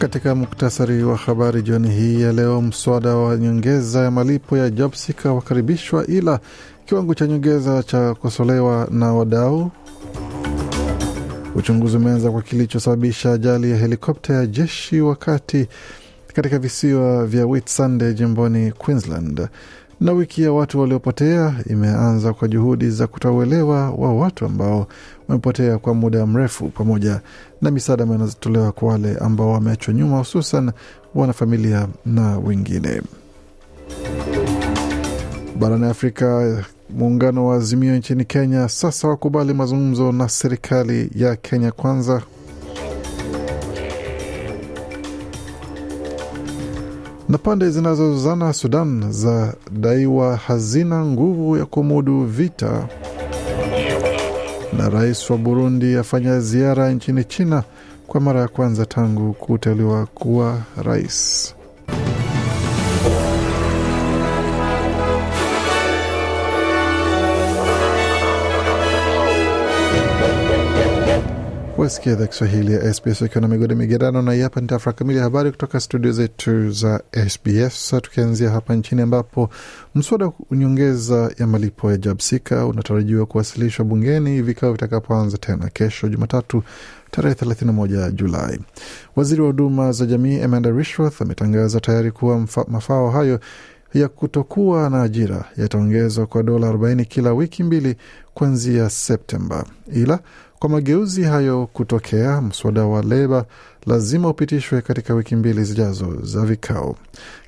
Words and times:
Katika 0.00 0.34
muktasari 0.34 1.02
wa 1.02 1.16
habari 1.16 1.62
jioni 1.62 1.90
hii 1.90 2.20
ya 2.20 2.32
leo, 2.32 2.62
mswada 2.62 3.16
wa 3.16 3.36
nyongeza 3.36 4.00
ya 4.00 4.10
malipo 4.10 4.56
ya 4.58 4.70
JobSeeker 4.70 5.30
wakaribishwa, 5.32 6.06
ila 6.06 6.40
kiwango 6.86 7.14
cha 7.14 7.26
nyongeza 7.26 7.82
cha 7.82 8.14
kosolewa 8.14 8.88
na 8.90 9.12
wadau. 9.12 9.70
Uchunguzi 11.54 11.96
umeanza 11.96 12.30
kwa 12.30 12.42
kilichosababisha 12.42 13.32
ajali 13.32 13.70
ya 13.70 13.76
helikopta 13.76 14.34
ya 14.34 14.46
jeshi 14.46 15.00
wakati 15.00 15.66
katika 16.34 16.58
visiwa 16.58 17.26
vya 17.26 17.46
Whitsunday 17.46 18.12
jimboni 18.14 18.72
Queensland, 18.72 19.48
na 20.00 20.12
wiki 20.12 20.42
ya 20.42 20.52
watu 20.52 20.80
waliopotea 20.80 21.54
imeanza 21.70 22.32
kwa 22.32 22.48
juhudi 22.48 22.90
za 22.90 23.06
kutoa 23.06 23.32
uelewa 23.32 23.90
wa 23.90 24.14
watu 24.14 24.44
ambao 24.46 24.86
wamepotea 25.28 25.78
kwa 25.78 25.94
muda 25.94 26.26
mrefu 26.26 26.68
pamoja 26.68 27.20
na 27.62 27.70
misaada 27.70 28.02
ambayo 28.02 28.20
inazotolewa 28.20 28.72
kwa 28.72 28.88
wale 28.88 29.16
ambao 29.16 29.50
wameachwa 29.52 29.94
nyuma, 29.94 30.18
hususan 30.18 30.72
wanafamilia 31.14 31.88
na 32.06 32.38
wengine. 32.38 33.02
Barani 35.58 35.86
Afrika, 35.86 36.56
muungano 36.90 37.46
wa 37.46 37.56
Azimio 37.56 37.96
nchini 37.96 38.24
Kenya 38.24 38.68
sasa 38.68 39.08
wakubali 39.08 39.54
mazungumzo 39.54 40.12
na 40.12 40.28
serikali 40.28 41.10
ya 41.14 41.36
Kenya 41.36 41.72
Kwanza. 41.72 42.22
Na 47.30 47.38
pande 47.38 47.70
zinazozozana 47.70 48.52
Sudan 48.52 49.12
za 49.12 49.54
daiwa 49.72 50.36
hazina 50.36 51.04
nguvu 51.06 51.56
ya 51.56 51.66
kumudu 51.66 52.24
vita, 52.24 52.88
na 54.78 54.88
rais 54.88 55.30
wa 55.30 55.36
Burundi 55.38 55.96
afanya 55.96 56.40
ziara 56.40 56.90
nchini 56.92 57.24
China 57.24 57.62
kwa 58.06 58.20
mara 58.20 58.40
ya 58.40 58.48
kwanza 58.48 58.86
tangu 58.86 59.32
kuteuliwa 59.32 60.06
kuwa 60.06 60.58
rais. 60.82 61.54
Wasikia 71.80 72.12
idhaa 72.12 72.26
Kiswahili 72.26 72.72
ya 72.72 72.94
SBS 72.94 73.22
ukiwa 73.22 73.40
na 73.42 73.48
migode 73.48 73.74
migerano, 73.74 74.22
na 74.22 74.42
hapa 74.42 74.60
ni 74.60 74.66
taarifa 74.66 74.92
kamili 74.92 75.18
ya 75.18 75.24
habari 75.24 75.50
kutoka 75.50 75.80
studio 75.80 76.12
zetu 76.12 76.70
za 76.70 77.02
SBS. 77.28 77.94
Tukianzia 78.02 78.50
hapa 78.50 78.74
nchini 78.74 79.02
ambapo 79.02 79.50
mswada 79.94 80.26
wa 80.26 80.32
nyongeza 80.56 81.30
ya 81.38 81.46
malipo 81.46 81.90
ya 81.90 81.96
JabSika 81.96 82.66
unatarajiwa 82.66 83.26
kuwasilishwa 83.26 83.84
bungeni 83.84 84.42
vikao 84.42 84.72
vitakapoanza 84.72 85.38
tena 85.38 85.68
kesho 85.68 86.08
Jumatatu 86.08 86.62
tarehe 87.10 87.34
31 87.34 88.10
Julai. 88.12 88.60
Waziri 89.16 89.40
wa 89.40 89.46
huduma 89.46 89.92
za 89.92 90.06
jamii 90.06 90.40
Amanda 90.40 90.70
Rishworth 90.70 91.22
ametangaza 91.22 91.80
tayari 91.80 92.10
kuwa 92.10 92.46
mafao 92.68 93.10
hayo 93.10 93.40
ya 93.94 94.08
kutokuwa 94.08 94.90
na 94.90 95.02
ajira 95.02 95.44
yataongezwa 95.56 96.26
kwa 96.26 96.42
dola 96.42 96.70
40 96.72 97.04
kila 97.04 97.32
wiki 97.32 97.62
mbili 97.62 97.96
kuanzia 98.34 98.90
Septemba, 98.90 99.64
ila 99.92 100.18
kwa 100.60 100.68
mageuzi 100.68 101.22
hayo 101.22 101.66
kutokea, 101.66 102.40
mswada 102.40 102.84
wa 102.84 103.02
leba 103.02 103.44
lazima 103.86 104.28
upitishwe 104.28 104.82
katika 104.82 105.14
wiki 105.14 105.36
mbili 105.36 105.64
zijazo 105.64 106.18
za 106.22 106.44
vikao. 106.44 106.96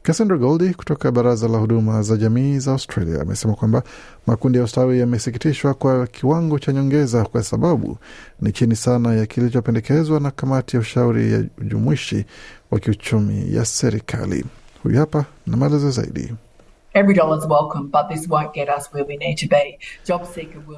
Cassandra 0.02 0.36
Goldie 0.38 0.74
kutoka 0.74 1.12
baraza 1.12 1.48
la 1.48 1.58
huduma 1.58 2.02
za 2.02 2.16
jamii 2.16 2.58
za 2.58 2.72
Australia 2.72 3.20
amesema 3.22 3.54
kwamba 3.54 3.82
makundi 4.26 4.58
ya 4.58 4.64
ustawi 4.64 5.00
yamesikitishwa 5.00 5.74
kwa 5.74 6.06
kiwango 6.06 6.58
cha 6.58 6.72
nyongeza 6.72 7.24
kwa 7.24 7.42
sababu 7.42 7.98
ni 8.40 8.52
chini 8.52 8.76
sana 8.76 9.14
ya 9.14 9.26
kilichopendekezwa 9.26 10.20
na 10.20 10.30
kamati 10.30 10.76
ya 10.76 10.80
ushauri 10.80 11.32
ya 11.32 11.44
ujumuishi 11.58 12.24
wa 12.70 12.78
kiuchumi 12.78 13.54
ya 13.54 13.64
serikali. 13.64 14.44
Huyu 14.82 14.98
hapa 14.98 15.24
na 15.46 15.56
maelezo 15.56 15.90
zaidi. 15.90 16.34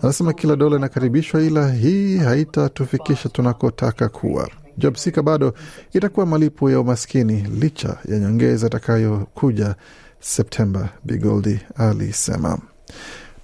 Anasema 0.03 0.33
kila 0.33 0.57
dola 0.57 0.77
inakaribishwa, 0.77 1.43
ila 1.43 1.73
hii 1.73 2.17
haitatufikisha 2.19 3.29
tunakotaka 3.29 4.09
kuwa. 4.09 4.49
Jobsika 4.79 5.23
bado 5.23 5.55
itakuwa 5.93 6.27
malipo 6.27 6.71
ya 6.71 6.81
umaskini 6.81 7.43
licha 7.43 7.99
ya 8.09 8.19
nyongeza 8.19 8.67
itakayokuja 8.67 9.75
Septemba, 10.21 10.89
Bigoldi 11.05 11.61
alisema. 11.77 12.59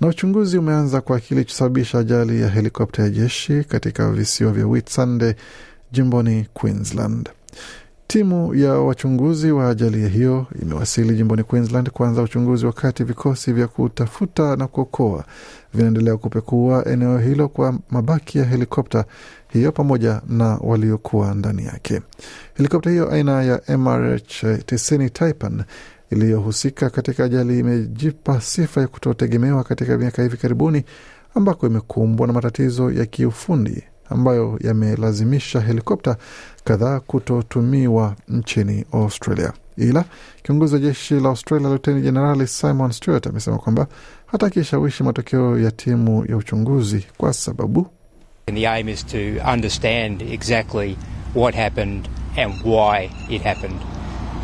Na 0.00 0.08
uchunguzi 0.08 0.58
umeanza 0.58 1.00
kwa 1.00 1.20
kilichosababisha 1.20 1.98
ajali 1.98 2.40
ya 2.40 2.48
helikopta 2.48 3.02
ya 3.02 3.08
jeshi 3.10 3.64
katika 3.64 4.10
visiwa 4.12 4.52
vya 4.52 4.66
Whitsunday 4.66 5.34
jimboni 5.92 6.46
Queensland. 6.54 7.28
Timu 8.10 8.54
ya 8.54 8.72
wachunguzi 8.72 9.52
wa 9.52 9.68
ajali 9.70 10.08
hiyo 10.08 10.46
imewasili 10.62 11.14
jimboni 11.16 11.42
Queensland 11.42 11.90
kuanza 11.90 12.22
uchunguzi, 12.22 12.66
wakati 12.66 13.04
vikosi 13.04 13.52
vya 13.52 13.66
kutafuta 13.68 14.56
na 14.56 14.66
kuokoa 14.66 15.24
vinaendelea 15.74 16.16
kupekua 16.16 16.84
eneo 16.88 17.18
hilo 17.18 17.48
kwa 17.48 17.78
mabaki 17.90 18.38
ya 18.38 18.44
helikopta 18.44 19.04
hiyo 19.48 19.72
pamoja 19.72 20.20
na 20.28 20.44
waliokuwa 20.60 21.34
ndani 21.34 21.64
yake. 21.64 22.00
Helikopta 22.54 22.90
hiyo 22.90 23.10
aina 23.12 23.42
ya 23.42 23.78
MRH 23.78 24.42
90 24.44 25.10
Taipan 25.10 25.62
iliyohusika 26.10 26.90
katika 26.90 27.24
ajali 27.24 27.58
imejipa 27.58 28.40
sifa 28.40 28.80
ya 28.80 28.88
kutotegemewa 28.88 29.64
katika 29.64 29.98
miaka 29.98 30.22
hivi 30.22 30.36
karibuni, 30.36 30.84
ambako 31.34 31.66
imekumbwa 31.66 32.26
na 32.26 32.32
matatizo 32.32 32.90
ya 32.90 33.06
kiufundi 33.06 33.82
ambayo 34.10 34.58
yamelazimisha 34.64 35.60
helikopta 35.60 36.16
kadhaa 36.64 37.00
kutotumiwa 37.00 38.14
nchini 38.28 38.84
Australia. 38.92 39.52
Ila 39.76 40.04
kiongozi 40.42 40.74
wa 40.74 40.80
jeshi 40.80 41.14
la 41.14 41.28
Australia 41.28 41.68
Luteni 41.68 42.02
Jenerali 42.02 42.46
Simon 42.46 42.92
Stewart 42.92 43.26
amesema 43.26 43.58
kwamba 43.58 43.86
hatakishawishi 44.26 45.02
matokeo 45.02 45.58
ya 45.58 45.70
timu 45.70 46.26
ya 46.28 46.36
uchunguzi 46.36 47.06
kwa 47.16 47.32
sababu 47.32 47.86
the 48.54 48.66
aim 48.66 48.88
is 48.88 49.02
to 49.06 49.38
understand 49.52 50.22
exactly 50.22 50.96
what 51.34 51.54
happened 51.54 52.08
and 52.36 52.52
why 52.64 53.10
it 53.28 53.42
happened. 53.42 53.80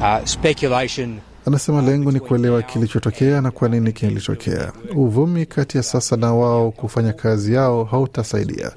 Uh, 0.00 0.24
speculation 0.24 1.20
Anasema 1.46 1.82
lengo 1.82 2.12
ni 2.12 2.20
kuelewa 2.20 2.62
kilichotokea 2.62 3.40
na 3.40 3.50
kwa 3.50 3.68
nini 3.68 3.92
kilitokea. 3.92 4.72
Uvumi 4.96 5.46
kati 5.46 5.76
ya 5.76 5.82
sasa 5.82 6.16
na 6.16 6.34
wao 6.34 6.70
kufanya 6.70 7.12
kazi 7.12 7.54
yao 7.54 7.84
hautasaidia. 7.84 8.70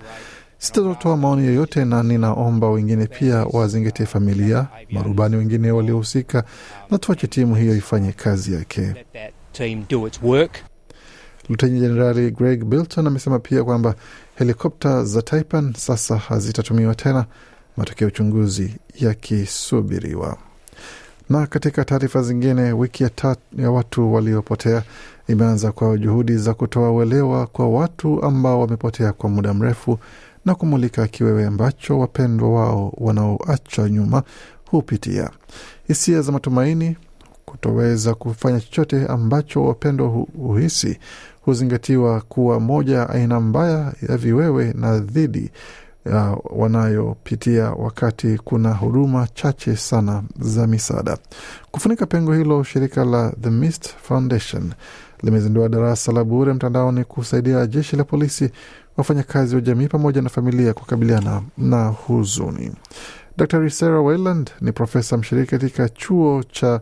Sitatotoa 0.59 1.17
maoni 1.17 1.45
yoyote, 1.47 1.85
na 1.85 2.03
ninaomba 2.03 2.69
wengine 2.69 3.07
pia 3.07 3.45
wazingatie 3.45 4.05
familia, 4.05 4.67
marubani 4.91 5.35
wengine 5.35 5.71
waliohusika, 5.71 6.43
na 6.91 6.97
tuache 6.97 7.27
timu 7.27 7.55
hiyo 7.55 7.75
ifanye 7.75 8.11
kazi 8.11 8.53
yake. 8.53 8.93
Luteni 11.49 11.79
Jenerali 11.79 12.31
Greg 12.31 12.63
Bilton 12.65 13.07
amesema 13.07 13.39
pia 13.39 13.63
kwamba 13.63 13.95
helikopta 14.35 15.03
za 15.03 15.21
Taipan 15.21 15.73
sasa 15.73 16.17
hazitatumiwa 16.17 16.95
tena, 16.95 17.25
matokeo 17.77 18.05
ya 18.07 18.13
uchunguzi 18.13 18.75
yakisubiriwa. 18.99 20.37
Na 21.29 21.47
katika 21.47 21.85
taarifa 21.85 22.21
zingine, 22.21 22.73
wiki 22.73 23.03
ya, 23.03 23.09
ta, 23.09 23.35
ya 23.57 23.71
watu 23.71 24.13
waliopotea 24.13 24.83
imeanza 25.27 25.71
kwa 25.71 25.97
juhudi 25.97 26.37
za 26.37 26.53
kutoa 26.53 26.91
uelewa 26.91 27.47
kwa 27.47 27.69
watu 27.69 28.23
ambao 28.23 28.61
wamepotea 28.61 29.13
kwa 29.13 29.29
muda 29.29 29.53
mrefu 29.53 29.99
na 30.45 30.55
kumulika 30.55 31.07
kiwewe 31.07 31.45
ambacho 31.45 31.99
wapendwa 31.99 32.49
wao 32.49 32.93
wanaoachwa 32.97 33.89
nyuma 33.89 34.23
hupitia. 34.71 35.29
Hisia 35.87 36.21
za 36.21 36.31
matumaini, 36.31 36.97
kutoweza 37.45 38.13
kufanya 38.15 38.59
chochote 38.59 39.05
ambacho 39.05 39.63
wapendwa 39.65 40.07
huhisi 40.37 40.99
huzingatiwa 41.41 42.21
kuwa 42.21 42.59
moja 42.59 43.09
aina 43.09 43.39
mbaya 43.39 43.93
ya 44.09 44.17
viwewe 44.17 44.73
na 44.77 44.99
dhidi 44.99 45.51
ya 46.05 46.37
wanayopitia 46.49 47.71
wakati 47.71 48.37
kuna 48.37 48.73
huduma 48.73 49.27
chache 49.33 49.75
sana 49.75 50.23
za 50.39 50.67
misaada. 50.67 51.17
Kufunika 51.71 52.05
pengo 52.05 52.33
hilo, 52.33 52.63
shirika 52.63 53.05
la 53.05 53.33
The 53.41 53.49
Mist 53.49 53.89
Foundation 54.01 54.73
limezindua 55.23 55.69
darasa 55.69 56.11
la 56.11 56.23
bure 56.23 56.53
mtandaoni 56.53 57.03
kusaidia 57.03 57.67
jeshi 57.67 57.95
la 57.95 58.03
polisi, 58.03 58.51
wafanyakazi 58.99 59.55
wa 59.55 59.61
jamii 59.61 59.87
pamoja 59.87 60.21
na 60.21 60.29
familia 60.29 60.73
kukabiliana 60.73 61.41
na 61.57 61.87
huzuni. 61.87 62.71
Dr 63.37 63.69
Sarah 63.69 64.05
Wayland 64.05 64.51
ni 64.61 64.71
profesa 64.71 65.17
mshiriki 65.17 65.51
katika 65.51 65.89
chuo 65.89 66.43
cha 66.43 66.81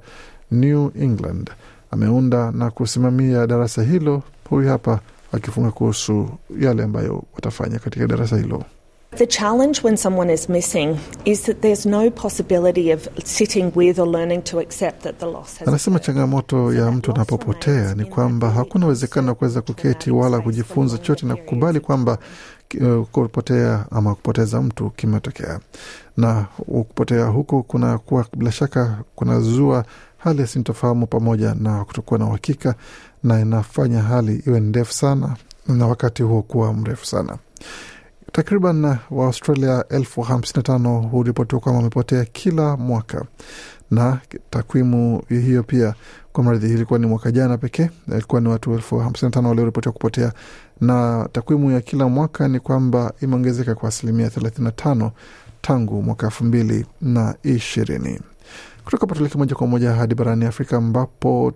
New 0.52 0.90
England 1.00 1.52
ameunda 1.92 2.52
na 2.52 2.72
kusimamia 2.72 3.48
darasa 3.48 3.84
hilo. 3.84 4.24
Huyu 4.50 4.70
hapa 4.70 5.00
akifunga 5.32 5.72
kuhusu 5.72 6.30
yale 6.60 6.84
ambayo 6.84 7.24
watafanya 7.36 7.80
katika 7.80 8.08
darasa 8.08 8.38
hilo. 8.38 8.64
The 9.16 9.26
challenge 9.28 9.84
when 9.84 9.98
someone 9.98 10.30
is 10.34 10.50
missing 10.50 11.00
is 11.26 11.42
that 11.46 11.62
there's 11.62 11.86
no 11.86 12.12
possibility 12.12 12.92
of 12.92 13.08
sitting 13.24 13.72
with 13.76 14.00
or 14.00 14.06
learning 14.08 14.42
to 14.44 14.60
accept 14.60 15.02
that 15.04 15.20
the 15.20 15.26
loss 15.26 15.58
has 15.58 15.68
Anasema 15.68 16.00
changamoto 16.00 16.74
ya 16.74 16.92
mtu 16.92 17.12
anapopotea 17.12 17.96
ni 17.96 18.06
kwamba 18.06 18.50
hakuna 18.50 18.86
uwezekano 18.86 19.28
wa 19.28 19.36
kuweza 19.36 19.62
kuketi 19.62 20.12
wala 20.12 20.40
kujifunza 20.40 20.98
chochote 20.98 21.26
na 21.26 21.36
kukubali 21.36 21.80
kwamba 21.80 22.18
uh, 22.82 23.06
kupotea 23.08 23.86
ama 23.92 24.16
kupoteza 24.16 24.62
mtu 24.62 24.90
kimetokea, 24.90 25.60
na 26.18 26.46
kupotea 26.86 27.26
huku 27.26 27.64
kuna 27.64 27.98
kuwa 27.98 28.26
bila 28.38 28.52
shaka 28.52 28.98
kunazua 29.16 29.86
hali 30.18 30.42
ya 30.42 30.48
sintofahamu 30.48 31.08
pamoja 31.08 31.56
na 31.60 31.86
kutokuwa 31.86 32.20
na 32.20 32.26
uhakika, 32.26 32.76
na 33.24 33.40
inafanya 33.40 34.02
hali 34.02 34.44
iwe 34.48 34.60
ndefu 34.60 34.94
sana 34.94 35.36
na 35.68 35.88
wakati 35.88 36.24
huo 36.24 36.42
kuwa 36.42 36.74
mrefu 36.74 37.06
sana. 37.06 37.38
Takriban 38.38 38.98
Waaustralia 39.12 39.84
elfu 39.90 40.22
hamsini 40.22 40.58
na 40.58 40.64
tano 40.64 41.00
huripotiwa 41.02 41.62
kwamba 41.62 41.78
wamepotea 41.78 42.26
kila 42.26 42.78
mwaka, 42.78 43.26
na 43.92 44.20
takwimu 44.50 45.24
hiyo 45.30 45.64
pia 45.64 45.94
kwa 46.34 46.44
mradhi 46.44 46.74
ilikuwa 46.74 47.00
ni 47.00 47.08
mwaka 47.08 47.32
jana 47.32 47.58
pekee, 47.58 47.90
ilikuwa 48.12 48.42
ni 48.42 48.48
watu 48.50 48.74
elfu 48.74 48.98
hamsini 49.00 49.28
na 49.28 49.34
tano 49.34 49.50
walioripotiwa 49.50 49.94
kupotea, 49.94 50.34
na 50.82 51.30
takwimu 51.32 51.72
ya 51.72 51.82
kila 51.82 52.08
mwaka 52.08 52.48
ni 52.48 52.60
kwamba 52.60 53.14
imeongezeka 53.22 53.76
kwa 53.76 53.90
asilimia 53.90 54.30
thelathini 54.30 54.66
na 54.66 54.72
tano 54.72 55.12
tangu 55.62 56.02
mwaka 56.04 56.26
elfu 56.28 56.44
mbili 56.44 56.86
na 57.02 57.36
ishirini. 57.44 58.20
Kutoka 58.86 59.08
patuliki 59.08 59.38
moja 59.38 59.56
kwa 59.56 59.68
moja 59.68 59.92
hadi 59.94 60.16
barani 60.16 60.46
Afrika 60.46 60.78
ambapo 60.78 61.54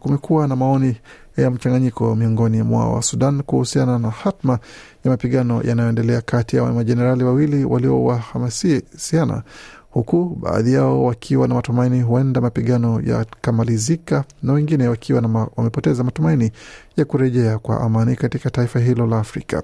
kumekuwa 0.00 0.48
na 0.48 0.56
maoni 0.56 0.96
ya 1.38 1.50
mchanganyiko 1.50 2.16
miongoni 2.16 2.62
mwa 2.62 2.92
wa 2.92 3.02
Sudan 3.02 3.42
kuhusiana 3.42 3.98
na 3.98 4.10
hatma 4.10 4.58
ya 5.04 5.10
mapigano 5.10 5.62
yanayoendelea 5.62 6.20
kati 6.20 6.56
ya 6.56 6.64
majenerali 6.64 7.24
wawili 7.24 7.64
waliowahamasiana, 7.64 9.42
huku 9.90 10.38
baadhi 10.42 10.72
yao 10.72 11.04
wakiwa 11.04 11.48
na 11.48 11.54
matumaini 11.54 12.02
huenda 12.02 12.40
mapigano 12.40 13.00
yakamalizika 13.06 14.24
na 14.42 14.52
wengine 14.52 14.88
wakiwa 14.88 15.20
na 15.20 15.28
ma, 15.28 15.48
wamepoteza 15.56 16.04
matumaini 16.04 16.50
ya 16.96 17.04
kurejea 17.04 17.58
kwa 17.58 17.80
amani 17.80 18.16
katika 18.16 18.50
taifa 18.50 18.78
hilo 18.80 19.06
la 19.06 19.18
Afrika. 19.18 19.62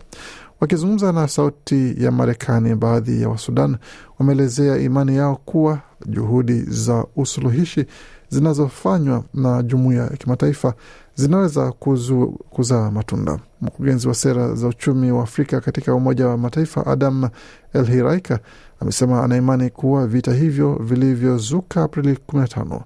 Wakizungumza 0.61 1.13
na 1.13 1.29
Sauti 1.29 2.05
ya 2.05 2.11
Marekani, 2.11 2.75
baadhi 2.75 3.23
ya 3.23 3.29
Wasudan 3.29 3.77
wameelezea 4.19 4.77
imani 4.79 5.17
yao 5.17 5.37
kuwa 5.45 5.79
juhudi 6.07 6.61
za 6.63 7.05
usuluhishi 7.17 7.87
zinazofanywa 8.29 9.25
na 9.35 9.63
jumuiya 9.63 10.03
ya 10.03 10.09
kimataifa 10.17 10.75
zinaweza 11.15 11.73
kuzu, 11.73 12.27
kuzaa 12.51 12.91
matunda. 12.91 13.39
Mkurugenzi 13.63 14.09
wa 14.09 14.15
sera 14.15 14.55
za 14.55 14.69
uchumi 14.69 15.13
wa 15.13 15.23
Afrika 15.23 15.61
katika 15.61 15.95
Umoja 15.95 16.27
wa 16.29 16.37
Mataifa 16.39 16.87
Adam 16.87 17.29
El 17.73 17.87
Hiraika 17.87 18.39
amesema 18.81 19.25
anaimani 19.25 19.71
kuwa 19.71 20.07
vita 20.07 20.33
hivyo 20.35 20.75
vilivyozuka 20.75 21.83
Aprili 21.83 22.19
15 22.29 22.81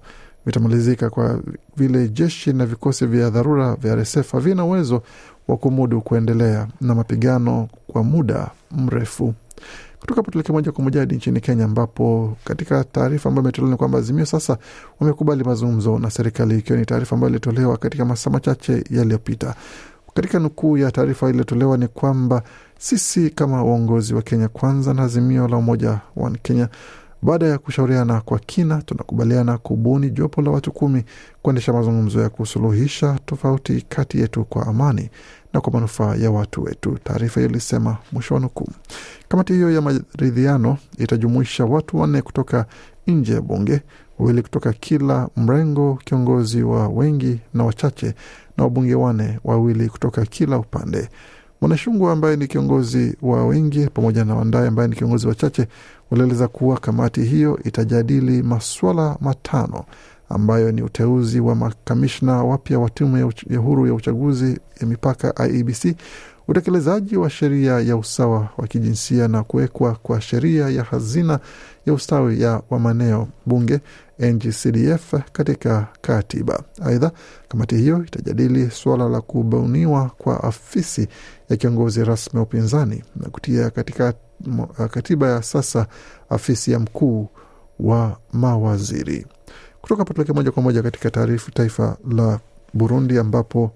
vitamalizika 0.45 1.09
kwa 1.09 1.39
vile 1.77 2.09
jeshi 2.09 2.53
na 2.53 2.65
vikosi 2.65 3.05
vya 3.05 3.29
dharura 3.29 3.75
vya 3.75 3.95
RSF 3.95 4.31
havina 4.31 4.65
uwezo 4.65 5.01
wa 5.47 5.57
kumudu 5.57 6.01
kuendelea 6.01 6.67
na 6.81 6.95
mapigano 6.95 7.67
kwa 7.87 8.03
muda 8.03 8.49
mrefu. 8.71 9.33
Kutoka 9.99 10.19
hapo 10.21 10.31
tuelekee 10.31 10.53
moja 10.53 10.71
kwa 10.71 10.83
moja 10.83 10.99
hadi 10.99 11.15
nchini 11.15 11.41
Kenya, 11.41 11.65
ambapo 11.65 12.37
katika 12.43 12.83
taarifa 12.83 13.29
ambayo 13.29 13.43
imetolewa 13.43 13.71
ni 13.71 13.77
kwamba 13.77 13.97
Azimio 13.97 14.25
sasa 14.25 14.57
wamekubali 14.99 15.43
mazungumzo 15.43 15.99
na 15.99 16.09
serikali, 16.11 16.57
ikiwa 16.59 16.79
ni 16.79 16.85
taarifa 16.85 17.15
ambayo 17.15 17.29
ilitolewa 17.29 17.77
katika 17.77 18.05
masaa 18.05 18.29
machache 18.29 18.83
yaliyopita. 18.89 19.55
Katika 20.13 20.39
nukuu 20.39 20.77
ya 20.77 20.91
taarifa 20.91 21.29
iliyotolewa 21.29 21.77
ni 21.77 21.87
kwamba 21.87 22.43
sisi 22.79 23.29
kama 23.29 23.63
uongozi 23.63 24.13
wa 24.13 24.21
Kenya 24.21 24.47
Kwanza 24.47 24.93
na 24.93 25.03
Azimio 25.03 25.47
la 25.47 25.57
Umoja 25.57 25.99
wa 26.15 26.31
Kenya 26.31 26.69
baada 27.21 27.45
ya 27.45 27.57
kushauriana 27.57 28.21
kwa 28.21 28.39
kina, 28.39 28.81
tunakubaliana 28.81 29.57
kubuni 29.57 30.09
jopo 30.09 30.41
la 30.41 30.51
watu 30.51 30.71
kumi 30.71 31.03
kuendesha 31.41 31.73
mazungumzo 31.73 32.21
ya 32.21 32.29
kusuluhisha 32.29 33.19
tofauti 33.25 33.85
kati 33.89 34.19
yetu 34.19 34.43
kwa 34.45 34.67
amani 34.67 35.09
na 35.53 35.61
kwa 35.61 35.73
manufaa 35.73 36.15
ya 36.15 36.31
watu 36.31 36.63
wetu, 36.63 36.97
taarifa 37.03 37.39
hiyo 37.39 37.49
ilisema, 37.51 37.97
mwisho 38.11 38.33
wa 38.33 38.39
nukuu. 38.39 38.67
Kamati 39.27 39.53
hiyo 39.53 39.71
ya 39.71 39.81
maridhiano 39.81 40.77
itajumuisha 40.97 41.65
watu 41.65 41.97
wanne 41.97 42.21
kutoka 42.21 42.65
nje 43.07 43.33
ya 43.33 43.41
bunge, 43.41 43.81
wawili 44.19 44.41
kutoka 44.41 44.73
kila 44.73 45.29
mrengo, 45.37 45.99
kiongozi 46.05 46.63
wa 46.63 46.87
wengi 46.87 47.39
na 47.53 47.63
wachache, 47.63 48.13
na 48.57 48.63
wabunge 48.63 48.95
wanne, 48.95 49.39
wawili 49.43 49.89
kutoka 49.89 50.25
kila 50.25 50.57
upande. 50.57 51.09
Mwanashungu 51.61 52.09
ambaye 52.09 52.35
ni 52.35 52.47
kiongozi 52.47 53.17
wa 53.21 53.47
wengi 53.47 53.87
pamoja 53.93 54.25
na 54.25 54.35
Wandae 54.35 54.67
ambaye 54.67 54.87
ni 54.89 54.95
kiongozi 54.95 55.27
wachache 55.27 55.67
walieleza 56.11 56.47
kuwa 56.47 56.77
kamati 56.79 57.21
hiyo 57.21 57.59
itajadili 57.63 58.43
maswala 58.43 59.17
matano 59.21 59.83
ambayo 60.29 60.71
ni 60.71 60.81
uteuzi 60.81 61.39
wa 61.39 61.55
makamishna 61.55 62.43
wapya 62.43 62.79
wa 62.79 62.89
tume 62.89 63.31
ya 63.49 63.57
huru 63.59 63.87
ya 63.87 63.93
uchaguzi 63.93 64.59
ya 64.81 64.87
mipaka 64.87 65.47
IEBC, 65.47 65.95
utekelezaji 66.47 67.17
wa 67.17 67.29
sheria 67.29 67.79
ya 67.79 67.97
usawa 67.97 68.49
wa 68.57 68.67
kijinsia 68.67 69.27
na 69.27 69.43
kuwekwa 69.43 69.95
kwa 69.95 70.21
sheria 70.21 70.69
ya 70.69 70.83
hazina 70.83 71.39
ya 71.85 71.93
ustawi 71.93 72.41
ya 72.41 72.61
wamaneo 72.69 73.27
bunge 73.45 73.79
NGCDF 74.19 75.13
katika 75.31 75.87
katiba. 76.01 76.63
Aidha, 76.85 77.11
kamati 77.47 77.75
hiyo 77.75 78.03
itajadili 78.07 78.71
suala 78.71 79.09
la 79.09 79.21
kubuniwa 79.21 80.11
kwa 80.17 80.43
afisi 80.43 81.07
ya 81.49 81.57
kiongozi 81.57 82.03
rasmi 82.03 82.37
wa 82.37 82.43
upinzani 82.43 83.03
na 83.15 83.29
kutia 83.29 83.69
katika 83.69 84.13
katiba 84.91 85.29
ya 85.29 85.43
sasa 85.43 85.87
afisi 86.29 86.71
ya 86.71 86.79
mkuu 86.79 87.29
wa 87.79 88.17
mawaziri. 88.33 89.25
Kutoka 89.81 90.01
hapa 90.01 90.13
tuelekee 90.13 90.33
moja 90.33 90.51
kwa 90.51 90.63
moja 90.63 90.83
katika 90.83 91.09
taarifa 91.11 91.51
taifa 91.51 91.97
la 92.11 92.39
Burundi 92.73 93.17
ambapo 93.19 93.71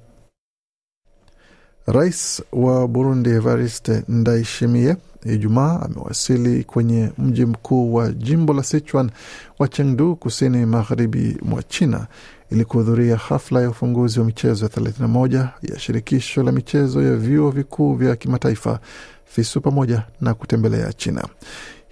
Rais 1.88 2.44
wa 2.52 2.88
Burundi 2.88 3.30
Evariste 3.30 4.04
Ndayishimiye 4.08 4.98
Ijumaa 5.26 5.80
amewasili 5.82 6.64
kwenye 6.64 7.12
mji 7.18 7.46
mkuu 7.46 7.94
wa 7.94 8.12
jimbo 8.12 8.54
la 8.54 8.64
Sichuan 8.64 9.12
wa 9.60 9.68
Chengdu 9.68 10.16
kusini 10.16 10.66
magharibi 10.66 11.38
mwa 11.42 11.64
China 11.64 12.08
ili 12.52 12.66
kuhudhuria 12.66 13.18
hafla 13.18 13.62
ya 13.62 13.70
ufunguzi 13.70 14.20
wa 14.20 14.26
michezo 14.26 14.66
ya 14.66 14.72
31 14.72 15.48
ya 15.62 15.80
shirikisho 15.80 16.44
la 16.44 16.52
michezo 16.52 17.02
ya 17.04 17.16
vyuo 17.16 17.52
vikuu 17.52 17.94
vya 17.96 18.16
kimataifa 18.16 18.80
FISU 19.26 19.62
pamoja 19.62 20.04
na 20.22 20.34
kutembelea 20.34 20.94
China. 20.94 21.24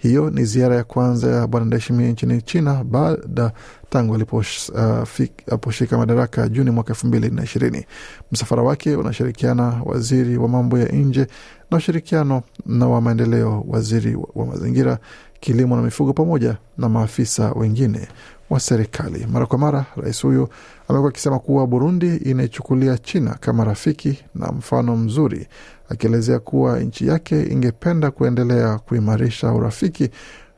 Hiyo 0.02 0.30
ni 0.30 0.44
ziara 0.44 0.76
ya 0.76 0.84
kwanza 0.84 1.30
ya 1.30 1.46
bwana 1.46 1.66
Ndayishimiye 1.66 2.12
nchini 2.12 2.42
China 2.42 2.84
baada 2.84 3.52
tangu 3.90 4.14
aliposhika 4.14 5.96
uh, 5.96 6.00
madaraka 6.00 6.48
Juni 6.48 6.70
mwaka 6.70 6.92
elfu 6.92 7.06
mbili 7.06 7.30
na 7.30 7.42
ishirini. 7.44 7.86
Msafara 8.32 8.62
wake 8.62 8.96
unashirikiana 8.96 9.82
waziri 9.84 10.36
wa 10.36 10.48
mambo 10.48 10.78
ya 10.78 10.86
nje 10.88 11.26
na 11.70 11.76
ushirikiano 11.76 12.42
na 12.66 12.88
wa 12.88 13.00
maendeleo, 13.00 13.64
waziri 13.68 14.16
wa 14.34 14.46
mazingira, 14.46 14.98
kilimo 15.40 15.76
na 15.76 15.82
mifugo, 15.82 16.12
pamoja 16.12 16.56
na 16.78 16.88
maafisa 16.88 17.52
wengine 17.52 18.08
wa 18.50 18.60
serikali. 18.60 19.26
Mara 19.32 19.46
kwa 19.46 19.58
mara 19.58 19.86
rais 19.96 20.22
huyo 20.22 20.48
amekuwa 20.88 21.10
akisema 21.10 21.38
kuwa 21.38 21.66
Burundi 21.66 22.16
inaichukulia 22.16 22.98
China 22.98 23.36
kama 23.40 23.64
rafiki 23.64 24.24
na 24.34 24.46
mfano 24.52 24.96
mzuri, 24.96 25.46
akielezea 25.92 26.38
kuwa 26.38 26.80
nchi 26.80 27.06
yake 27.06 27.42
ingependa 27.42 28.10
kuendelea 28.10 28.78
kuimarisha 28.78 29.52
urafiki 29.52 30.10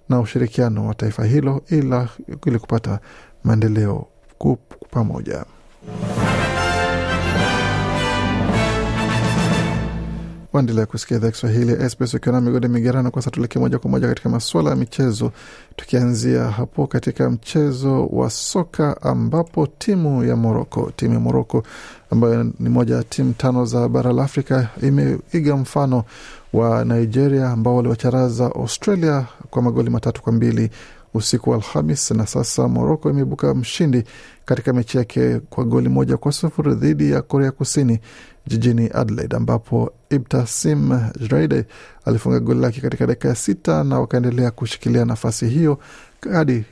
na 0.09 0.21
ushirikiano 0.21 0.87
wa 0.89 0.95
taifa 0.95 1.25
hilo 1.25 1.63
ili 2.47 2.59
kupata 2.59 2.99
maendeleo 3.45 4.07
pamoja. 4.91 5.45
Waendelea 10.55 10.87
kusikia 10.87 11.17
idhaa 11.17 11.31
Kiswahili 11.31 11.73
ya 11.73 11.91
SBS 11.91 12.15
ukiwa 12.15 12.33
na 12.35 12.41
migode 12.41 12.69
migerano. 12.69 13.11
Kwa 13.11 13.23
sasa 13.23 13.31
tuelekee 13.31 13.59
moja 13.61 13.79
kwa 13.79 13.91
moja 13.91 14.09
katika 14.09 14.29
masuala 14.29 14.71
ya 14.71 14.77
michezo, 14.77 15.33
tukianzia 15.77 16.45
hapo 16.45 16.87
katika 16.87 17.31
mchezo 17.31 18.07
wa 18.07 18.31
soka 18.31 19.03
ambapo 19.03 19.67
timu 19.67 20.25
ya 20.25 20.37
Moroko, 20.37 20.93
timu 20.97 21.15
ya 21.15 21.21
Moroko 21.21 21.63
ambayo 22.11 22.45
ni 22.61 22.69
moja 22.69 22.95
ya 22.97 23.03
timu 23.03 23.33
tano 23.33 23.65
za 23.65 23.89
bara 23.89 24.13
la 24.13 24.25
Afrika 24.25 24.69
imeiga 24.83 25.57
mfano 25.57 26.05
wa 26.53 26.85
Nigeria 26.85 27.51
ambao 27.51 27.77
waliwacharaza 27.77 28.45
Australia 28.45 29.27
kwa 29.51 29.63
magoli 29.63 29.91
matatu 29.91 30.23
kwa 30.23 30.33
mbili 30.33 30.71
usiku 31.15 31.51
wa 31.51 31.57
Alhamis, 31.57 32.11
na 32.11 32.27
sasa 32.27 32.69
Moroko 32.69 33.11
imeibuka 33.11 33.55
mshindi 33.55 34.05
katika 34.45 34.73
mechi 34.73 34.99
yake 34.99 35.39
kwa 35.41 35.65
goli 35.65 35.89
moja 35.89 36.17
kwa 36.17 36.33
sufuri 36.33 36.75
dhidi 36.75 37.11
ya 37.11 37.23
Korea 37.23 37.51
Kusini 37.53 37.99
jijini 38.47 38.91
Adelaide, 38.95 39.37
ambapo 39.37 39.93
Ibtasim 40.11 41.01
Jraide 41.21 41.65
alifunga 42.05 42.41
goli 42.41 42.61
lake 42.61 42.81
katika 42.81 43.07
dakika 43.07 43.29
ya 43.29 43.35
sita 43.35 43.85
na 43.85 44.01
wakaendelea 44.01 44.51
kushikilia 44.51 45.05
nafasi 45.05 45.49
hiyo 45.49 45.79
hadi 46.33 46.65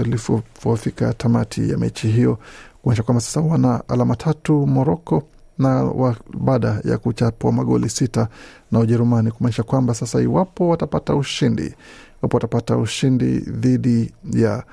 ilipofika 0.00 1.14
tamati 1.14 1.70
ya 1.70 1.78
mechi 1.78 2.08
hiyo 2.08 2.38
kuonyesha 2.82 3.02
kwamba 3.02 3.20
sasa 3.20 3.40
wana 3.40 3.82
alama 3.88 4.16
tatu 4.16 4.66
Moroko 4.66 5.22
na 5.58 5.92
baada 6.40 6.80
ya 6.84 6.98
kuchapwa 6.98 7.52
magoli 7.52 7.88
sita 7.88 8.28
na 8.72 8.78
Ujerumani, 8.78 9.30
kumaanisha 9.30 9.62
kwamba 9.62 9.94
sasa 9.94 10.20
iwapo 10.20 10.68
watapata 10.68 11.14
ushindi, 11.14 11.74
iwapo 12.22 12.36
watapata 12.36 12.76
ushindi 12.76 13.38
dhidi 13.38 14.12
ya 14.32 14.64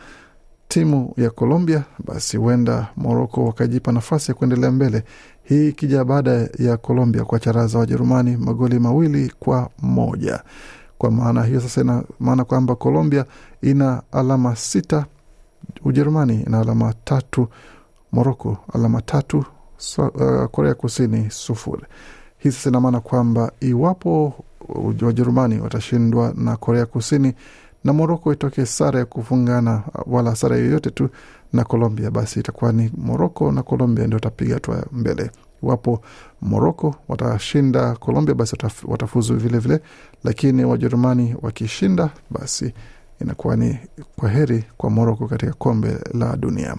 timu 0.67 1.13
ya 1.17 1.29
Colombia, 1.29 1.83
basi 2.05 2.37
huenda 2.37 2.87
Moroko 2.95 3.45
wakajipa 3.45 3.91
nafasi 3.91 4.31
ya 4.31 4.35
kuendelea 4.35 4.71
mbele. 4.71 5.03
Hii 5.43 5.69
ikija 5.69 6.03
baada 6.05 6.49
ya 6.59 6.77
Colombia 6.77 7.25
kuwacharaza 7.25 7.79
Wajerumani 7.79 8.37
magoli 8.37 8.79
mawili 8.79 9.33
kwa 9.39 9.69
moja. 9.81 10.43
Kwa 10.97 11.11
maana 11.11 11.43
hiyo 11.43 11.61
sasa, 11.61 11.81
ina 11.81 12.03
maana 12.19 12.43
kwamba 12.45 12.75
Colombia 12.75 13.25
ina 13.61 14.01
alama 14.11 14.55
sita, 14.55 15.05
Ujerumani 15.85 16.41
ina 16.47 16.59
alama 16.59 16.93
tatu, 17.03 17.47
Moroko 18.11 18.57
alama 18.73 19.01
tatu, 19.01 19.45
so, 19.77 20.07
uh, 20.07 20.45
Korea 20.45 20.73
Kusini 20.73 21.31
sufuri. 21.31 21.83
Hii 22.37 22.51
sasa 22.51 22.69
ina 22.69 22.79
maana 22.79 22.99
kwamba 22.99 23.51
iwapo 23.59 24.33
Wajerumani 25.01 25.59
watashindwa 25.59 26.33
na 26.37 26.57
Korea 26.57 26.85
Kusini 26.85 27.33
na 27.83 27.93
Moroko 27.93 28.33
itoke 28.33 28.65
sare 28.65 28.99
ya 28.99 29.05
kufungana 29.05 29.83
wala 30.05 30.35
sare 30.35 30.57
yoyote 30.59 30.89
tu 30.91 31.09
na 31.53 31.63
Colombia, 31.63 32.11
basi 32.11 32.39
itakuwa 32.39 32.71
ni 32.71 32.91
Moroko 32.97 33.51
na 33.51 33.63
Colombia 33.63 34.07
ndio 34.07 34.15
watapiga 34.17 34.53
hatua 34.53 34.85
mbele. 34.91 35.31
Iwapo 35.63 36.01
Moroko 36.41 36.95
watashinda 37.07 37.95
Colombia, 37.95 38.35
basi 38.35 38.55
watafuzu 38.87 39.33
vilevile 39.35 39.59
vile. 39.77 39.89
Lakini 40.23 40.65
Wajerumani 40.65 41.35
wakishinda, 41.41 42.09
basi 42.29 42.73
inakuwa 43.21 43.55
ni 43.55 43.77
kwa 44.15 44.29
heri 44.29 44.63
kwa 44.77 44.89
Moroko 44.89 45.27
katika 45.27 45.53
kombe 45.53 45.97
la 46.13 46.35
dunia. 46.37 46.75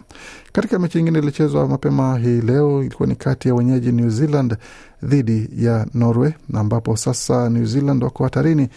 Katika 0.52 0.78
mechi 0.78 0.98
nyingine 0.98 1.18
ilichezwa 1.18 1.68
mapema 1.68 2.18
hii 2.18 2.40
leo, 2.40 2.80
ilikuwa 2.84 3.08
ni 3.08 3.16
kati 3.16 3.48
ya 3.48 3.54
wenyeji 3.54 3.92
New 3.92 4.08
Zealand 4.10 4.56
dhidi 5.02 5.48
ya 5.58 5.86
Norway, 5.94 6.32
ambapo 6.54 6.96
sasa 6.96 7.50
New 7.50 7.64
Zealand 7.64 8.04
wako 8.04 8.24
hatarini 8.24 8.68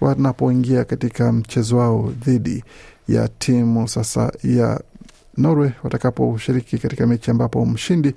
wanapoingia 0.00 0.84
katika 0.84 1.32
mchezo 1.32 1.76
wao 1.76 2.12
dhidi 2.24 2.64
ya 3.08 3.28
timu 3.28 3.88
sasa 3.88 4.32
ya 4.44 4.80
Norway 5.36 5.70
watakaposhiriki 5.82 6.78
katika 6.78 7.06
mechi 7.06 7.30
ambapo 7.30 7.66
mshindi 7.66 8.14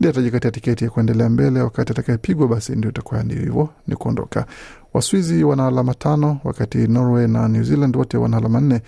ndiye 0.00 0.10
atajikatia 0.10 0.50
tiketi 0.50 0.84
ya 0.84 0.90
kuendelea 0.90 1.28
mbele, 1.28 1.60
wakati 1.60 1.92
atakayepigwa 1.92 2.48
basi 2.48 2.76
ndio 2.76 2.90
itakuwa 2.90 3.22
ndio 3.22 3.38
hivyo 3.38 3.68
ni 3.86 3.96
kuondoka. 3.96 4.46
Waswizi 4.94 5.44
wana 5.44 5.66
alama 5.66 5.94
tano, 5.94 6.38
wakati 6.44 6.78
Norway 6.78 7.26
na 7.26 7.48
New 7.48 7.62
Zealand 7.62 7.96
wote 7.96 8.16
wana 8.16 8.36
alama 8.36 8.60
nne 8.60 8.80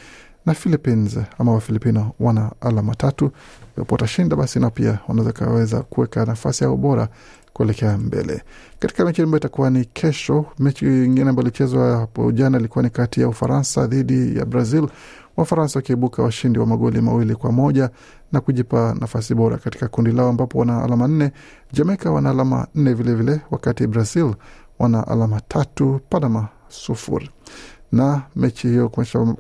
na 0.47 0.55
Philippines 0.55 1.19
ama 1.39 1.53
Wafilipino 1.53 2.13
wana 2.21 2.53
alama 2.61 2.95
tatu. 2.95 3.31
Iwapo 3.77 3.95
watashinda 3.95 4.37
basi 4.37 4.61
na 4.61 4.71
pia 4.71 4.99
wanaweza 5.09 5.33
kaweza 5.33 5.83
kuweka 5.83 6.25
nafasi 6.25 6.65
yao 6.65 6.77
bora 6.77 7.09
kuelekea 7.61 7.99
mbele. 7.99 8.43
Katika 8.79 9.05
mechi 9.05 9.23
ambayo 9.23 9.39
itakuwa 9.39 9.71
ni 9.71 9.85
kesho, 9.85 10.47
mechi 10.59 10.85
ingine 10.87 11.31
ambayo 11.31 11.43
ilichezwa 11.49 11.97
hapo 11.97 12.33
jana 12.33 12.59
ilikuwa 12.59 12.83
ni 12.85 12.91
kati 12.91 13.21
ya 13.21 13.29
Ufaransa 13.29 13.87
dhidi 13.87 14.39
ya 14.39 14.45
Brazil, 14.45 14.89
Wafaransa 15.37 15.79
wakiibuka 15.79 16.23
washindi 16.23 16.59
wa 16.59 16.67
magoli 16.67 17.01
mawili 17.01 17.35
kwa 17.35 17.53
moja 17.53 17.91
na 18.33 18.41
kujipa 18.41 18.97
nafasi 19.01 19.35
bora 19.35 19.57
katika 19.57 19.89
kundi 19.89 20.13
lao 20.13 20.29
ambapo 20.29 20.59
wana 20.59 20.83
alama 20.85 21.09
nne. 21.09 21.33
Jamaica 21.73 22.07
wana 22.07 22.31
alama 22.31 22.67
nne 22.75 22.95
vilevile 22.95 23.33
vile, 23.33 23.41
wakati 23.51 23.87
Brazil 23.87 24.35
wana 24.79 25.09
alama 25.09 25.41
tatu, 25.41 26.01
Panama 26.11 26.49
sufuri. 26.69 27.31
Na 27.93 28.23
mechi 28.37 28.69
hiyo 28.69 28.89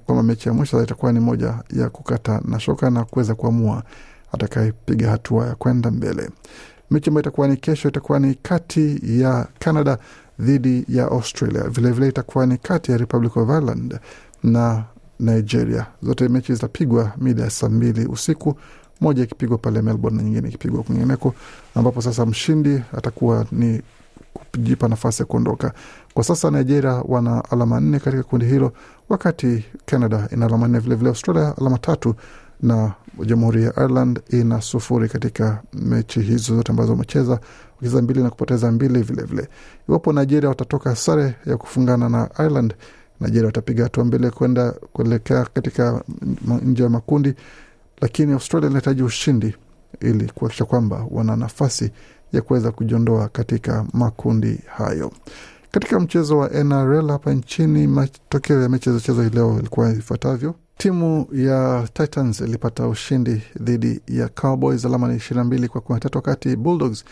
kwamba 0.07 0.23
mechi 0.23 0.49
ya 0.49 0.55
mwisho 0.55 0.83
itakuwa 0.83 1.13
ni 1.13 1.21
moja 1.21 1.55
ya 1.73 1.91
kukata 1.91 2.41
na 2.45 2.61
shoka 2.61 2.91
na 2.91 3.05
kuweza 3.05 3.35
kuamua 3.35 3.83
atakayepiga 4.33 5.11
hatua 5.11 5.47
ya 5.47 5.55
kwenda 5.55 5.91
mbele. 5.91 6.31
Mechi 6.91 7.11
ambayo 7.11 7.23
itakuwa 7.23 7.49
ni 7.49 7.57
kesho 7.57 7.89
itakuwa 7.89 8.19
ni 8.19 8.35
kati 8.35 9.01
ya 9.21 9.47
Canada 9.59 9.99
dhidi 10.41 10.85
ya 10.89 11.05
Australia. 11.05 11.61
Vilevile 11.63 11.91
vile 11.93 12.09
itakuwa 12.09 12.47
ni 12.47 12.57
kati 12.59 12.93
ya 12.93 12.99
Republic 12.99 13.37
of 13.37 13.49
Ireland 13.49 13.99
na 14.43 14.85
Nigeria. 15.21 15.87
Zote 16.03 16.29
mechi 16.29 16.55
zitapigwa 16.55 17.13
mida 17.17 17.43
ya 17.43 17.51
saa 17.51 17.69
mbili 17.69 18.07
usiku, 18.07 18.57
moja 19.01 19.23
ikipigwa 19.25 19.59
pale 19.59 19.83
Melbourne 19.83 20.17
na 20.17 20.23
nyingine 20.23 20.49
ikipigwa 20.49 20.83
kwingineko, 20.83 21.35
ambapo 21.75 22.03
sasa 22.03 22.27
mshindi 22.27 22.83
atakuwa 22.97 23.47
ni 23.53 23.83
kujipa 24.35 24.89
nafasi 24.89 25.23
ya 25.23 25.27
kuondoka. 25.27 25.73
Kwa 26.15 26.25
sasa 26.25 26.51
Nigeria 26.51 26.93
wana 26.93 27.45
alama 27.51 27.81
nne 27.81 27.99
katika 27.99 28.23
kundi 28.23 28.47
hilo, 28.47 28.73
wakati 29.09 29.65
Canada 29.87 30.29
ina 30.33 30.47
alama 30.47 30.69
nne, 30.69 30.79
vilevile 30.79 31.09
Australia 31.11 31.55
alama 31.61 31.79
tatu 31.79 32.15
na 32.63 32.93
Jamhuri 33.27 33.63
ya 33.65 33.73
Ireland 33.77 34.21
ina 34.31 34.61
sufuri 34.61 35.09
katika 35.09 35.63
mechi 35.73 36.21
hizo 36.21 36.57
zote 36.57 36.73
ambazo 36.73 36.93
wamecheza, 36.93 37.41
wakicheza 37.77 38.03
mbili 38.03 38.23
na 38.23 38.31
kupoteza 38.31 38.73
mbili 38.73 39.03
vilevile. 39.03 39.49
Iwapo 39.89 40.13
Nigeria 40.13 40.49
watatoka 40.49 40.97
sare 40.97 41.35
ya 41.47 41.57
kufungana 41.57 42.09
na 42.09 42.31
Ireland, 42.39 42.75
Nigeria 43.21 43.47
watapiga 43.47 43.83
hatua 43.85 44.05
mbele 44.05 44.31
kwenda 44.31 44.71
kuelekea 44.93 45.45
katika 45.45 46.03
nje 46.65 46.83
ya 46.83 46.89
makundi, 46.89 47.35
lakini 48.01 48.33
Australia 48.33 48.69
inahitaji 48.71 49.03
ushindi 49.03 49.55
ili 50.01 50.31
kuhakikisha 50.35 50.65
kwamba 50.65 51.07
wana 51.11 51.37
nafasi 51.37 51.91
ya 52.33 52.43
kuweza 52.43 52.73
kujiondoa 52.73 53.29
katika 53.29 53.87
makundi 53.93 54.61
hayo. 54.67 55.13
Katika 55.71 56.01
mchezo 56.01 56.39
wa 56.39 56.49
NRL 56.49 57.09
hapa 57.09 57.33
nchini, 57.35 57.87
matokeo 57.87 58.63
ya 58.63 58.69
mechi 58.69 58.85
zilizochezwa 58.91 59.25
hii 59.25 59.31
leo 59.31 59.57
ilikuwa 59.59 59.91
ifuatavyo. 59.93 60.55
Timu 60.79 61.27
ya 61.33 61.89
Titans 61.93 62.41
ilipata 62.41 62.89
ushindi 62.89 63.43
dhidi 63.61 64.01
ya 64.09 64.29
Cowboys 64.29 64.85
alama 64.85 65.09
ni 65.09 65.17
ishirini 65.17 65.39
na 65.39 65.45
mbili 65.45 65.69
kwa 65.69 65.81
kumi 65.81 65.95
na 65.97 66.01
tatu 66.01 66.19
wakati 66.19 66.57
Bulldogs 66.57 67.05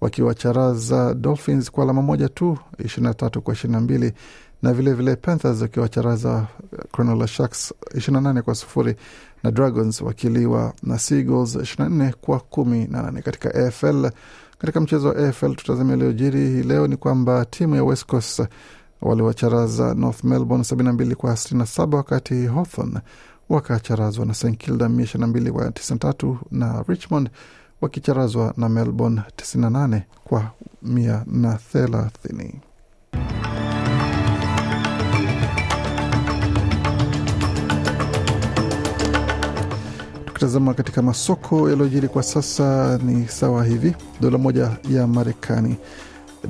wakiwacharaza 0.00 1.14
Dolphins 1.14 1.70
kwa 1.70 1.84
alama 1.84 2.02
moja 2.02 2.28
tu 2.28 2.58
ishirini 2.78 3.08
na 3.08 3.14
tatu 3.14 3.42
kwa 3.42 3.54
ishirini 3.54 3.74
na 3.74 3.80
mbili 3.80 4.12
na 4.62 4.72
vilevile 4.72 4.92
vile 5.12 5.16
Panthers 5.16 5.62
wakiwacharaza 5.62 6.46
Cronulla 6.92 7.26
Sharks 7.26 7.74
ishirini 7.94 8.22
na 8.22 8.28
nane 8.28 8.42
kwa 8.42 8.54
sufuri 8.54 8.96
na 9.42 9.50
Dragons 9.50 10.00
wakiliwa 10.00 10.72
na 10.82 10.98
Seagulls 10.98 11.54
ishirini 11.54 11.88
na 11.98 12.04
nne 12.04 12.14
kwa 12.20 12.40
kumi 12.40 12.86
na 12.86 13.02
nane 13.02 13.22
katika 13.22 13.54
AFL. 13.54 14.10
Katika 14.58 14.80
mchezo 14.80 15.08
wa 15.08 15.16
AFL 15.16 15.54
tutazamia 15.54 15.94
iliyojiri 15.96 16.40
hii 16.50 16.62
leo 16.62 16.86
ni 16.86 16.96
kwamba 16.96 17.44
timu 17.44 17.74
ya 17.76 17.84
West 17.84 18.06
Coast 18.06 18.42
waliwacharaza 19.02 19.94
North 19.94 20.24
Melbourne 20.24 20.64
72 20.64 21.14
kwa 21.14 21.32
67 21.32 21.94
wakati 21.96 22.46
Hawthorn 22.46 22.98
wakacharazwa 23.48 24.26
na 24.26 24.34
St 24.34 24.56
Kilda 24.56 24.86
122 24.86 25.50
kwa 25.50 25.68
93 25.70 26.36
na 26.50 26.84
Richmond 26.88 27.30
wakicharazwa 27.80 28.54
na 28.56 28.68
Melbourne 28.68 29.22
98 29.36 30.00
kwa 30.24 30.50
130. 30.84 32.52
Tukitazama 40.26 40.74
katika 40.74 41.02
masoko 41.02 41.70
yaliyojiri 41.70 42.08
kwa 42.08 42.22
sasa 42.22 42.98
ni 42.98 43.28
sawa 43.28 43.64
hivi: 43.64 43.94
dola 44.20 44.38
moja 44.38 44.70
ya 44.90 45.06
Marekani 45.06 45.76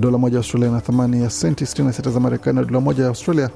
dola 0.00 0.18
moja 0.18 0.34
ya 0.34 0.38
Australia 0.40 0.68
ina 0.68 0.80
thamani 0.80 1.22
ya 1.22 1.30
senti 1.30 1.64
66 1.64 2.10
za 2.10 2.20
Marekani, 2.20 2.56
na 2.58 2.64
dola 2.64 2.80
moja 2.80 3.02
ya 3.02 3.08
Australia 3.08 3.50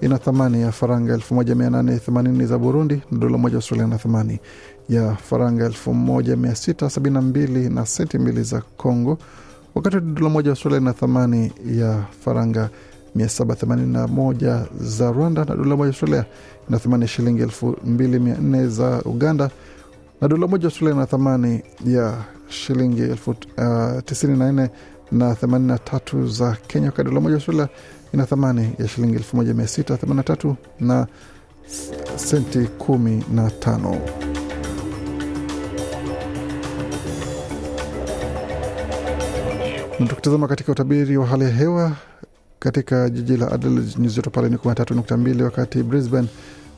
ina 0.00 0.18
thamani 0.18 0.60
ya 0.62 0.72
faranga 0.72 1.16
1880 1.16 2.46
za 2.46 2.58
Burundi, 2.58 3.02
na 3.10 3.18
dola 3.18 3.38
moja 3.38 3.52
ya 3.52 3.56
Australia 3.58 3.86
ina 3.86 3.98
thamani 3.98 4.40
ya 4.88 5.14
faranga 5.16 5.68
1672 5.68 7.74
na 7.74 7.86
senti 7.86 8.18
mbili 8.18 8.42
za 8.42 8.62
Congo, 8.76 9.18
wakati 9.74 10.00
dola 10.00 10.28
moja 10.30 10.48
ya 10.48 10.52
Australia 10.52 10.80
ina 10.80 10.92
thamani 10.92 11.52
ya 11.66 12.04
faranga 12.24 12.70
781 13.16 14.66
za 14.80 15.12
Rwanda, 15.12 15.44
na 15.44 15.56
dola 15.56 15.76
moja 15.76 15.82
ya 15.82 15.88
Australia 15.88 16.24
ina 16.68 16.78
thamani 16.78 17.02
ya 17.02 17.08
shilingi 17.08 17.42
2400 17.42 18.68
za 18.68 19.02
Uganda, 19.04 19.50
na 20.20 20.28
dola 20.28 20.46
moja 20.46 20.62
ya 20.62 20.68
Australia 20.68 20.94
ina 20.96 21.06
thamani 21.06 21.62
ya 21.86 22.14
shilingi 22.48 23.02
elfu 23.02 23.30
uh, 23.30 23.36
tisini 24.04 24.68
na 25.12 25.34
83 25.34 26.28
za 26.28 26.56
Kenya, 26.66 26.86
wakati 26.86 27.08
dola 27.08 27.20
moja 27.20 27.34
Australia 27.34 27.68
ina 28.14 28.26
thamani 28.26 28.70
ya 28.78 28.88
shilingi 28.88 29.18
1683 29.18 30.54
na 30.80 31.06
senti 32.16 32.58
15. 32.58 33.98
Na 40.00 40.06
tukitazama 40.06 40.48
katika 40.48 40.72
utabiri 40.72 41.16
wa 41.16 41.26
hali 41.26 41.44
ya 41.44 41.50
hewa 41.50 41.92
katika 42.58 43.10
jiji 43.10 43.36
la 43.36 43.52
Adelaide 43.52 43.92
nyuzi 43.98 44.16
joto 44.16 44.30
pale 44.30 44.48
ni 44.48 44.56
13.2, 44.56 45.42
wakati 45.42 45.82
Brisbane 45.82 46.28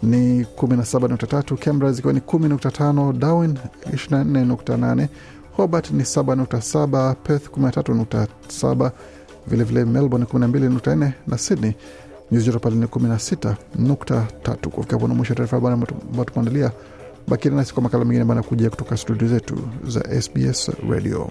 ni 0.02 0.42
17.3, 0.42 1.56
Canberra 1.56 1.92
zikiwa 1.92 2.12
ni 2.12 2.20
10.5, 2.20 3.12
Darwin 3.12 3.58
24.8 3.92 5.06
Hobart 5.58 5.90
ni 5.90 6.02
7.7, 6.02 7.14
Perth 7.14 7.48
13.7, 7.50 8.90
vilevile 9.46 9.84
Melbourne 9.84 10.26
12.4 10.26 11.10
na 11.26 11.38
Sydney 11.38 11.72
nyuzi 12.30 12.46
joto 12.46 12.58
pale 12.58 12.76
ni 12.76 12.86
16.3. 12.86 14.68
Kufika 14.70 14.96
hapo 14.96 15.08
na 15.08 15.14
mwisho 15.14 15.34
taarifa 15.34 15.56
habari 15.56 15.74
ambayo 15.74 16.24
tumeandalia. 16.24 16.72
Bakia 17.28 17.50
nasi 17.50 17.74
kwa 17.74 17.82
makala 17.82 18.04
mengine 18.04 18.22
ambayo 18.22 18.40
anakuja 18.40 18.70
kutoka 18.70 18.96
studio 18.96 19.28
zetu 19.28 19.56
za 19.86 20.22
SBS 20.22 20.70
Radio. 20.90 21.30